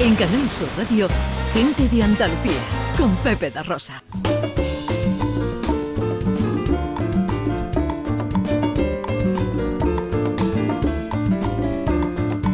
[0.00, 1.06] En Canal Sur Radio,
[1.52, 2.52] Gente de Andalucía,
[2.98, 4.02] con Pepe da Rosa.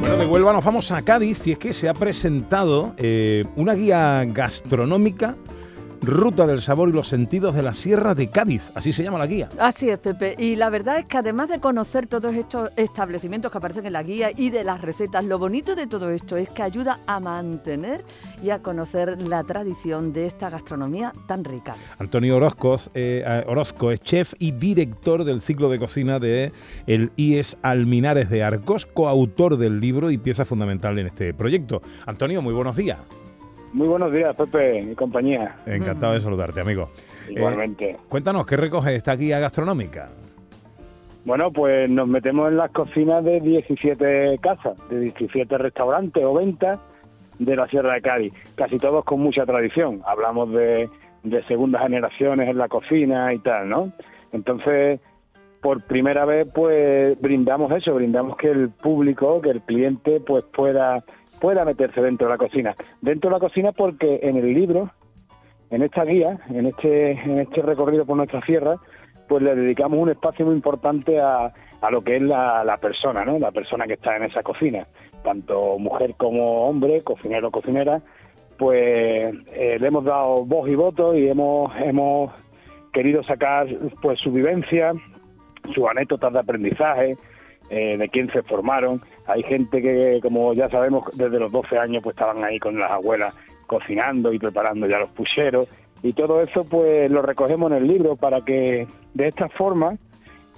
[0.00, 3.72] Bueno, de Huelva nos vamos a Cádiz y es que se ha presentado eh, una
[3.72, 5.36] guía gastronómica
[6.02, 8.72] Ruta del Sabor y los Sentidos de la Sierra de Cádiz.
[8.74, 9.48] Así se llama la guía.
[9.58, 10.34] Así es, Pepe.
[10.38, 14.02] Y la verdad es que además de conocer todos estos establecimientos que aparecen en la
[14.02, 18.04] guía y de las recetas, lo bonito de todo esto es que ayuda a mantener
[18.42, 21.76] y a conocer la tradición de esta gastronomía tan rica.
[21.98, 26.52] Antonio Orozco, eh, Orozco es chef y director del ciclo de cocina de
[26.86, 31.82] el IES Alminares de Arcos, coautor del libro y pieza fundamental en este proyecto.
[32.06, 32.98] Antonio, muy buenos días.
[33.72, 35.56] Muy buenos días, Pepe y compañía.
[35.64, 36.88] Encantado de saludarte, amigo.
[37.28, 37.90] Igualmente.
[37.90, 40.08] Eh, cuéntanos, ¿qué recoge esta guía gastronómica?
[41.24, 46.80] Bueno, pues nos metemos en las cocinas de 17 casas, de 17 restaurantes o ventas
[47.38, 50.02] de la Sierra de Cádiz, casi todos con mucha tradición.
[50.06, 50.88] Hablamos de,
[51.22, 53.92] de segundas generaciones en la cocina y tal, ¿no?
[54.32, 55.00] Entonces,
[55.60, 61.04] por primera vez, pues brindamos eso, brindamos que el público, que el cliente, pues pueda
[61.40, 62.76] pueda meterse dentro de la cocina.
[63.00, 64.90] Dentro de la cocina porque en el libro,
[65.70, 68.76] en esta guía, en este, en este recorrido por nuestra sierra,
[69.28, 73.24] pues le dedicamos un espacio muy importante a, a lo que es la, la, persona,
[73.24, 73.38] ¿no?
[73.38, 74.86] La persona que está en esa cocina,
[75.22, 78.02] tanto mujer como hombre, cocinero o cocinera,
[78.58, 82.32] pues eh, le hemos dado voz y voto y hemos, hemos
[82.92, 83.66] querido sacar
[84.02, 84.92] pues su vivencia,
[85.74, 87.16] sus anécdotas de aprendizaje,
[87.70, 89.00] eh, de quién se formaron.
[89.26, 92.90] Hay gente que, como ya sabemos, desde los 12 años pues estaban ahí con las
[92.90, 93.34] abuelas
[93.66, 95.68] cocinando y preparando ya los pucheros.
[96.02, 99.96] Y todo eso pues lo recogemos en el libro para que de esta forma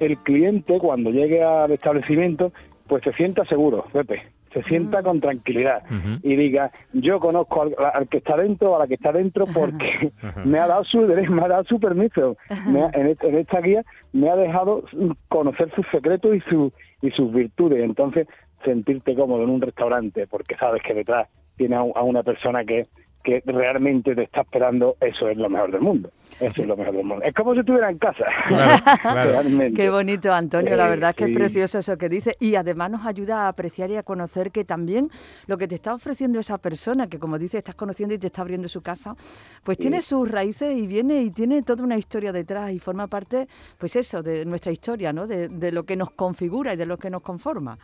[0.01, 2.53] el cliente cuando llegue al establecimiento
[2.87, 4.23] pues se sienta seguro, Pepe,
[4.53, 5.83] se sienta con tranquilidad
[6.23, 10.13] y diga, yo conozco al, que está dentro o a la que está dentro porque
[10.45, 12.37] me ha dado su me ha dado su permiso.
[12.51, 14.85] en, en, esta guía me ha dejado
[15.29, 17.83] conocer sus secretos y su y sus virtudes.
[17.83, 18.27] Entonces,
[18.65, 22.87] sentirte cómodo en un restaurante porque sabes que detrás tiene a una persona que,
[23.23, 26.11] que realmente te está esperando, eso es lo mejor del mundo.
[26.41, 27.25] Eso es lo mejor del mundo.
[27.25, 28.25] Es como si estuviera en casa.
[29.75, 30.77] Qué bonito, Antonio.
[30.77, 32.37] La verdad es que es precioso eso que dice.
[32.41, 35.11] Y además nos ayuda a apreciar y a conocer que también
[35.47, 38.43] lo que te está ofreciendo esa persona, que como dice, estás conociendo y te está
[38.43, 39.15] abriendo su casa,
[39.63, 43.47] pues tiene sus raíces y viene y tiene toda una historia detrás y forma parte,
[43.79, 45.27] pues eso, de nuestra historia, ¿no?
[45.27, 47.79] De, de lo que nos configura y de lo que nos conforma.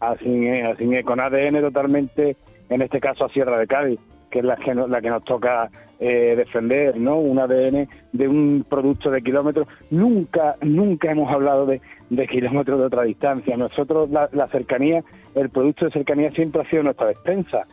[0.00, 2.36] Así es, así es, con ADN totalmente,
[2.68, 3.98] en este caso a Sierra de Cádiz
[4.30, 7.16] que es la que, la que nos toca eh, defender, ¿no?
[7.16, 9.66] Un ADN de un producto de kilómetros.
[9.90, 11.80] Nunca, nunca hemos hablado de,
[12.28, 13.56] kilómetros de otra distancia.
[13.56, 15.02] Nosotros, la, cercanía,
[15.34, 17.66] el producto de cercanía siempre ha sido nuestra despensa.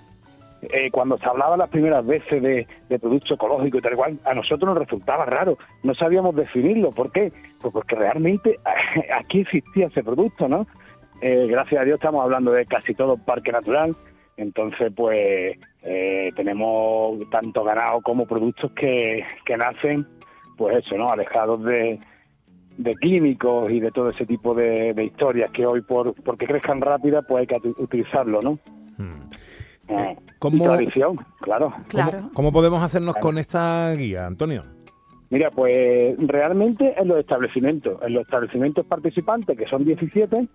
[0.63, 2.67] Eh, cuando se hablaba las primeras veces de,
[2.99, 6.89] producto ecológico y tal igual, a nosotros nos resultaba raro, no sabíamos definirlo.
[6.89, 7.31] ¿Por qué?
[7.61, 8.59] Pues porque realmente
[9.16, 10.66] aquí existía ese producto, ¿no?
[11.22, 13.95] Eh, gracias a Dios estamos hablando de casi todo parque natural,
[14.38, 20.06] entonces, pues eh, tenemos tanto ganado como productos que, que nacen,
[20.57, 21.09] pues eso, ¿no?
[21.09, 22.00] Alejados de,
[22.78, 27.23] de químicos y de todo ese tipo de, historias que hoy, por porque crezcan rápidas,
[27.28, 28.59] pues hay que utilizarlo, ¿no?
[28.97, 29.29] Hmm.
[29.88, 31.73] Eh, ¿Cómo, tradición, claro.
[32.34, 34.63] ¿Cómo, podemos hacernos con esta guía, Antonio?
[35.29, 40.47] Mira, pues realmente en los establecimientos, en los establecimientos participantes, que son 17,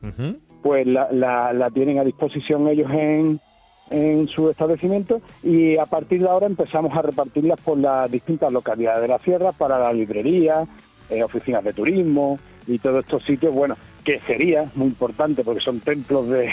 [0.63, 3.41] pues la, la, la, tienen a disposición ellos en,
[3.91, 9.03] en su establecimiento y a partir de ahora empezamos a repartirlas por las distintas localidades
[9.03, 10.65] de la sierra para la librería,
[11.11, 15.81] eh, oficinas de turismo y todos estos sitios, bueno, que sería muy importante porque son
[15.81, 16.51] templos de,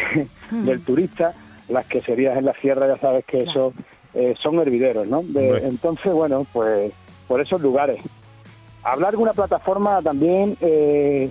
[0.51, 0.65] hmm.
[0.65, 1.33] del turista,
[1.69, 3.71] las que serían en la sierra ya sabes que eso
[4.15, 5.23] eh, son hervideros, ¿no?
[5.61, 6.91] entonces, bueno, pues
[7.27, 8.01] por esos lugares.
[8.83, 11.29] Hablar de una plataforma también eh,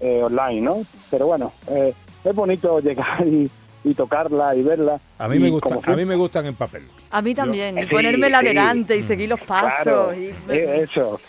[0.00, 0.82] online, ¿no?
[1.10, 3.50] Pero bueno, es bonito llegar y
[3.84, 5.00] y tocarla y verla.
[5.18, 6.82] A mí, me, gusta, a mí me gustan en papel.
[7.10, 10.14] A mí también, y ponérmela adelante y seguir los pasos.
[10.16, 10.32] y...
[10.52, 11.20] Eso.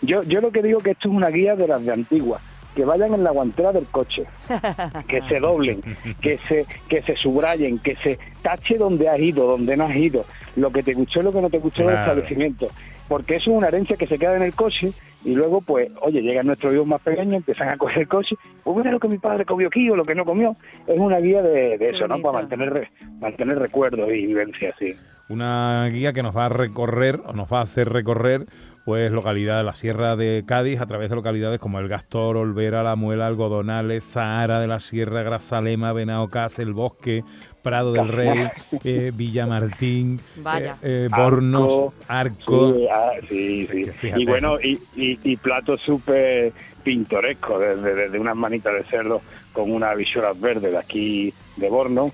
[0.00, 2.40] Yo, yo lo que digo que esto es una guía de las de antiguas
[2.74, 4.24] que vayan en la guantera del coche,
[5.08, 5.80] que se doblen,
[6.20, 10.24] que se que se subrayen, que se tache donde has ido, donde no has ido,
[10.54, 12.68] lo que te gustó y lo que no te gustó del establecimiento,
[13.08, 14.92] porque eso es una herencia que se queda en el coche
[15.24, 18.92] y luego, pues, oye, llegan nuestros hijos más pequeños, empiezan a coger coche, pues mira
[18.92, 20.54] lo que mi padre comió aquí o lo que no comió.
[20.86, 22.18] Es una guía de, eso, ¿no?
[22.18, 22.88] Para mantener,
[23.20, 24.94] mantener recuerdos y vivencias, sí
[25.28, 28.46] una guía que nos va a recorrer o nos va a hacer recorrer
[28.88, 32.82] pues localidades de la Sierra de Cádiz a través de localidades como El Gastor, Olvera,
[32.82, 37.22] La Muela, Algodonales, Sahara de la Sierra, Grazalema, Benaocaz, El Bosque,
[37.60, 38.48] Prado del Rey,
[38.84, 42.78] eh, Villamartín, eh, eh, Bornos, Arco.
[42.90, 43.68] Ah, sí,
[44.00, 49.20] sí, Y bueno, y, y, platos súper pintorescos, desde, unas manitas de cerdo
[49.52, 52.10] con unas visuras verdes de aquí de Borno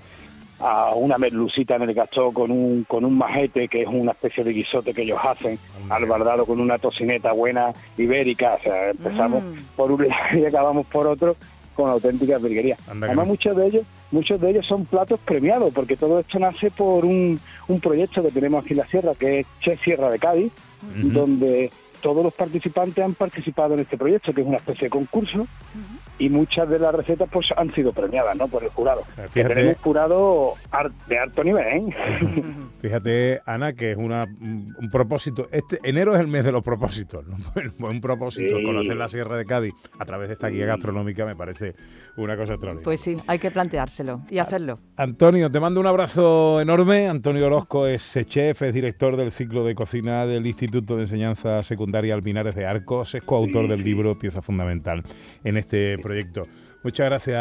[0.59, 4.43] a una merlucita en el gastó con un, con un majete, que es una especie
[4.43, 5.59] de guisote que ellos hacen,
[5.89, 8.55] al bardado con una tocineta buena ibérica.
[8.55, 9.55] O sea, empezamos mm.
[9.75, 11.35] por un lado y acabamos por otro
[11.75, 12.77] con auténtica virguería.
[12.87, 17.03] Además, muchos de ellos muchos de ellos son platos premiados, porque todo esto nace por
[17.03, 20.53] un, un proyecto que tenemos aquí en la sierra, que es Che Sierra de Cádiz,
[20.95, 21.71] donde
[22.05, 25.47] todos los participantes han participado en este proyecto, que es una especie de concurso,
[26.19, 28.47] y muchas de las recetas pues han sido premiadas ¿no?
[28.47, 29.01] por el jurado.
[29.31, 30.53] Fíjate, tenemos jurado
[31.07, 31.65] de alto nivel.
[31.65, 32.43] ¿eh?
[32.79, 35.47] Fíjate, Ana, que es una, un propósito.
[35.51, 37.25] Este enero es el mes de los propósitos.
[37.25, 37.37] ¿no?
[37.87, 41.73] un propósito, conocer la Sierra de Cádiz a través de esta guía gastronómica me parece
[42.17, 42.83] una cosa extraordinaria.
[42.83, 44.77] Pues sí, hay que planteárselo y hacerlo.
[44.95, 47.09] Antonio, te mando un abrazo enorme.
[47.09, 51.94] Antonio Orozco es chef, es director del ciclo de cocina del Instituto de Enseñanza Secundaria
[51.95, 55.03] Alminares de Arcos, es coautor del libro Pieza Fundamental
[55.43, 56.47] en este proyecto.
[56.83, 57.39] Muchas gracias,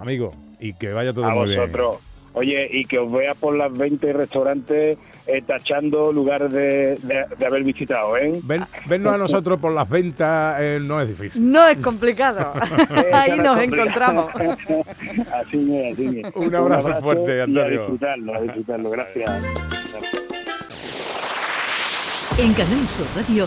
[0.00, 1.96] amigo, y que vaya todo muy vosotros.
[2.34, 4.96] Oye, y que os vea por las 20 restaurantes
[5.26, 8.40] eh, tachando lugares de, haber visitado, ¿eh?
[8.42, 11.50] Ven, vernos a nosotros por las ventas eh, no es difícil.
[11.50, 12.52] No es complicado.
[13.12, 14.34] Ahí nos encontramos.
[14.34, 16.34] así es, así es.
[16.34, 17.62] Un abrazo, fuerte, Antonio.
[17.62, 18.90] a disfrutarlo, a disfrutarlo.
[18.90, 19.30] Gracias.
[22.38, 23.46] En Canal Sur Radio,